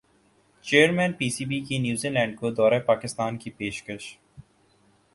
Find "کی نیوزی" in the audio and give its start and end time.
1.65-2.09